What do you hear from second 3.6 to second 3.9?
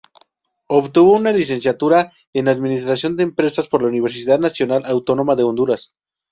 por la